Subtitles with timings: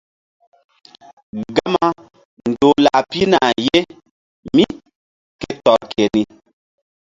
[1.55, 1.85] Gama
[2.49, 3.79] ndoh lah pihna ye
[4.55, 4.63] mí
[5.39, 6.21] ke tɔr keni.